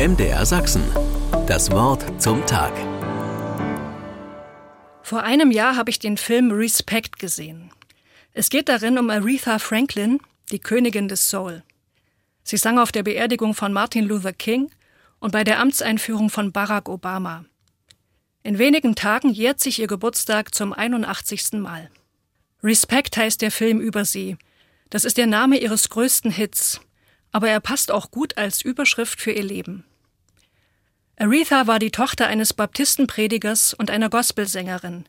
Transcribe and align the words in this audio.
MDR 0.00 0.46
Sachsen. 0.46 0.82
Das 1.46 1.70
Wort 1.72 2.02
zum 2.22 2.46
Tag. 2.46 2.72
Vor 5.02 5.22
einem 5.22 5.50
Jahr 5.50 5.76
habe 5.76 5.90
ich 5.90 5.98
den 5.98 6.16
Film 6.16 6.50
Respect 6.52 7.18
gesehen. 7.18 7.70
Es 8.32 8.48
geht 8.48 8.70
darin 8.70 8.96
um 8.96 9.10
Aretha 9.10 9.58
Franklin, 9.58 10.18
die 10.52 10.58
Königin 10.58 11.08
des 11.08 11.28
Soul. 11.28 11.62
Sie 12.44 12.56
sang 12.56 12.78
auf 12.78 12.92
der 12.92 13.02
Beerdigung 13.02 13.52
von 13.52 13.74
Martin 13.74 14.06
Luther 14.06 14.32
King 14.32 14.70
und 15.18 15.32
bei 15.32 15.44
der 15.44 15.60
Amtseinführung 15.60 16.30
von 16.30 16.50
Barack 16.50 16.88
Obama. 16.88 17.44
In 18.42 18.56
wenigen 18.56 18.94
Tagen 18.94 19.28
jährt 19.28 19.60
sich 19.60 19.80
ihr 19.80 19.86
Geburtstag 19.86 20.54
zum 20.54 20.72
81. 20.72 21.60
Mal. 21.60 21.90
Respect 22.62 23.18
heißt 23.18 23.42
der 23.42 23.50
Film 23.50 23.82
über 23.82 24.06
sie. 24.06 24.38
Das 24.88 25.04
ist 25.04 25.18
der 25.18 25.26
Name 25.26 25.58
ihres 25.58 25.90
größten 25.90 26.30
Hits, 26.30 26.80
aber 27.32 27.48
er 27.48 27.60
passt 27.60 27.90
auch 27.90 28.10
gut 28.10 28.38
als 28.38 28.62
Überschrift 28.62 29.20
für 29.20 29.32
ihr 29.32 29.42
Leben. 29.42 29.84
Aretha 31.16 31.66
war 31.66 31.78
die 31.78 31.90
Tochter 31.90 32.26
eines 32.26 32.54
Baptistenpredigers 32.54 33.74
und 33.74 33.90
einer 33.90 34.08
Gospelsängerin. 34.08 35.04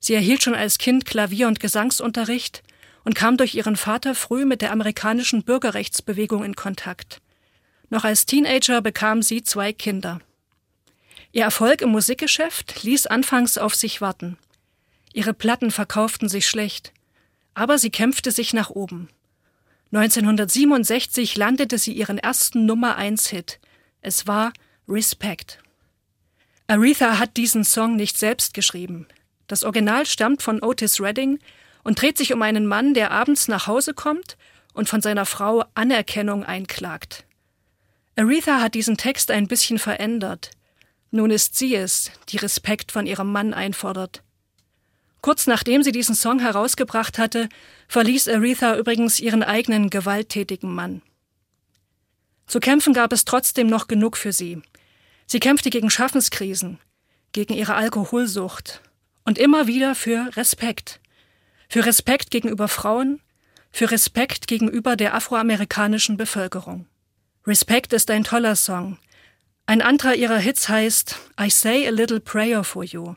Sie 0.00 0.14
erhielt 0.14 0.42
schon 0.42 0.54
als 0.54 0.78
Kind 0.78 1.04
Klavier- 1.04 1.48
und 1.48 1.60
Gesangsunterricht 1.60 2.62
und 3.04 3.14
kam 3.14 3.36
durch 3.36 3.54
ihren 3.54 3.76
Vater 3.76 4.14
früh 4.14 4.44
mit 4.44 4.62
der 4.62 4.72
amerikanischen 4.72 5.44
Bürgerrechtsbewegung 5.44 6.42
in 6.42 6.56
Kontakt. 6.56 7.20
Noch 7.90 8.04
als 8.04 8.26
Teenager 8.26 8.80
bekam 8.80 9.22
sie 9.22 9.42
zwei 9.42 9.72
Kinder. 9.72 10.20
Ihr 11.32 11.42
Erfolg 11.42 11.82
im 11.82 11.90
Musikgeschäft 11.90 12.82
ließ 12.82 13.06
anfangs 13.06 13.58
auf 13.58 13.74
sich 13.74 14.00
warten. 14.00 14.38
Ihre 15.12 15.34
Platten 15.34 15.70
verkauften 15.70 16.28
sich 16.28 16.48
schlecht, 16.48 16.92
aber 17.54 17.78
sie 17.78 17.90
kämpfte 17.90 18.30
sich 18.30 18.54
nach 18.54 18.70
oben. 18.70 19.08
1967 19.96 21.36
landete 21.36 21.78
sie 21.78 21.92
ihren 21.92 22.18
ersten 22.18 22.66
Nummer 22.66 22.96
1 22.96 23.28
Hit. 23.28 23.58
Es 24.02 24.26
war 24.26 24.52
Respect. 24.86 25.58
Aretha 26.66 27.18
hat 27.18 27.36
diesen 27.38 27.64
Song 27.64 27.96
nicht 27.96 28.18
selbst 28.18 28.52
geschrieben. 28.52 29.06
Das 29.46 29.64
Original 29.64 30.04
stammt 30.04 30.42
von 30.42 30.62
Otis 30.62 31.00
Redding 31.00 31.38
und 31.82 32.02
dreht 32.02 32.18
sich 32.18 32.34
um 32.34 32.42
einen 32.42 32.66
Mann, 32.66 32.92
der 32.92 33.10
abends 33.10 33.48
nach 33.48 33.66
Hause 33.66 33.94
kommt 33.94 34.36
und 34.74 34.88
von 34.88 35.00
seiner 35.00 35.24
Frau 35.24 35.64
Anerkennung 35.74 36.44
einklagt. 36.44 37.24
Aretha 38.16 38.60
hat 38.60 38.74
diesen 38.74 38.98
Text 38.98 39.30
ein 39.30 39.46
bisschen 39.46 39.78
verändert. 39.78 40.50
Nun 41.10 41.30
ist 41.30 41.56
sie 41.56 41.74
es, 41.74 42.10
die 42.28 42.36
Respekt 42.36 42.92
von 42.92 43.06
ihrem 43.06 43.32
Mann 43.32 43.54
einfordert. 43.54 44.22
Kurz 45.26 45.48
nachdem 45.48 45.82
sie 45.82 45.90
diesen 45.90 46.14
Song 46.14 46.38
herausgebracht 46.38 47.18
hatte, 47.18 47.48
verließ 47.88 48.28
Aretha 48.28 48.76
übrigens 48.76 49.18
ihren 49.18 49.42
eigenen 49.42 49.90
gewalttätigen 49.90 50.72
Mann. 50.72 51.02
Zu 52.46 52.60
kämpfen 52.60 52.92
gab 52.92 53.12
es 53.12 53.24
trotzdem 53.24 53.66
noch 53.66 53.88
genug 53.88 54.16
für 54.16 54.32
sie. 54.32 54.62
Sie 55.26 55.40
kämpfte 55.40 55.70
gegen 55.70 55.90
Schaffenskrisen, 55.90 56.78
gegen 57.32 57.54
ihre 57.54 57.74
Alkoholsucht 57.74 58.82
und 59.24 59.36
immer 59.36 59.66
wieder 59.66 59.96
für 59.96 60.30
Respekt. 60.36 61.00
Für 61.68 61.84
Respekt 61.84 62.30
gegenüber 62.30 62.68
Frauen, 62.68 63.20
für 63.72 63.90
Respekt 63.90 64.46
gegenüber 64.46 64.94
der 64.94 65.12
afroamerikanischen 65.12 66.16
Bevölkerung. 66.16 66.86
Respekt 67.44 67.92
ist 67.92 68.12
ein 68.12 68.22
toller 68.22 68.54
Song. 68.54 68.96
Ein 69.66 69.82
anderer 69.82 70.14
ihrer 70.14 70.38
Hits 70.38 70.68
heißt 70.68 71.18
I 71.40 71.50
Say 71.50 71.84
a 71.84 71.90
Little 71.90 72.20
Prayer 72.20 72.62
for 72.62 72.84
You. 72.84 73.14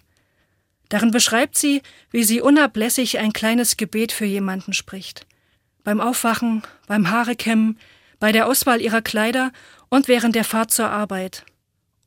Darin 0.89 1.11
beschreibt 1.11 1.57
sie, 1.57 1.81
wie 2.11 2.23
sie 2.23 2.41
unablässig 2.41 3.19
ein 3.19 3.31
kleines 3.31 3.77
Gebet 3.77 4.11
für 4.11 4.25
jemanden 4.25 4.73
spricht. 4.73 5.25
Beim 5.83 6.01
Aufwachen, 6.01 6.63
beim 6.87 7.09
Haarekämmen, 7.09 7.79
bei 8.19 8.31
der 8.31 8.47
Auswahl 8.47 8.81
ihrer 8.81 9.01
Kleider 9.01 9.51
und 9.89 10.07
während 10.07 10.35
der 10.35 10.43
Fahrt 10.43 10.71
zur 10.71 10.89
Arbeit. 10.89 11.45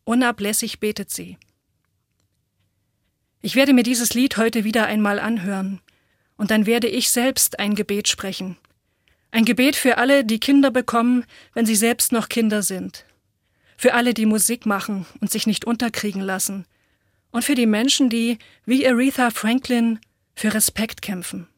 Unablässig 0.04 0.80
betet 0.80 1.10
sie. 1.10 1.38
Ich 3.40 3.54
werde 3.54 3.72
mir 3.72 3.82
dieses 3.82 4.14
Lied 4.14 4.36
heute 4.36 4.64
wieder 4.64 4.86
einmal 4.86 5.18
anhören, 5.18 5.80
und 6.36 6.50
dann 6.50 6.66
werde 6.66 6.88
ich 6.88 7.10
selbst 7.10 7.58
ein 7.60 7.74
Gebet 7.74 8.08
sprechen. 8.08 8.56
Ein 9.30 9.44
Gebet 9.44 9.76
für 9.76 9.98
alle, 9.98 10.24
die 10.24 10.40
Kinder 10.40 10.70
bekommen, 10.70 11.24
wenn 11.54 11.66
sie 11.66 11.76
selbst 11.76 12.12
noch 12.12 12.28
Kinder 12.28 12.62
sind. 12.62 13.04
Für 13.76 13.94
alle, 13.94 14.12
die 14.12 14.26
Musik 14.26 14.66
machen 14.66 15.06
und 15.20 15.30
sich 15.30 15.46
nicht 15.46 15.64
unterkriegen 15.64 16.20
lassen. 16.20 16.66
Und 17.32 17.44
für 17.44 17.56
die 17.56 17.66
Menschen, 17.66 18.08
die, 18.08 18.38
wie 18.64 18.86
Aretha 18.86 19.30
Franklin, 19.30 19.98
für 20.34 20.54
Respekt 20.54 21.02
kämpfen. 21.02 21.48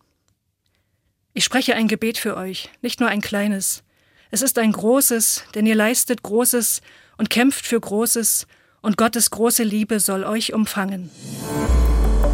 Ich 1.34 1.44
spreche 1.44 1.74
ein 1.74 1.88
Gebet 1.88 2.16
für 2.16 2.36
euch, 2.36 2.70
nicht 2.80 3.00
nur 3.00 3.10
ein 3.10 3.20
kleines. 3.20 3.82
Es 4.30 4.40
ist 4.40 4.58
ein 4.58 4.72
großes, 4.72 5.44
denn 5.54 5.66
ihr 5.66 5.74
leistet 5.74 6.22
Großes 6.22 6.80
und 7.18 7.28
kämpft 7.28 7.66
für 7.66 7.78
Großes, 7.78 8.46
und 8.84 8.98
Gottes 8.98 9.30
große 9.30 9.62
Liebe 9.62 9.98
soll 9.98 10.24
euch 10.24 10.52
umfangen. 10.52 11.10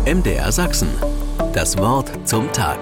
MDR 0.04 0.50
Sachsen. 0.50 0.88
Das 1.52 1.78
Wort 1.78 2.28
zum 2.28 2.52
Tag. 2.52 2.78